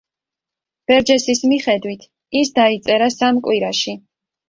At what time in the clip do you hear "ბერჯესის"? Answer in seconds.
0.91-1.43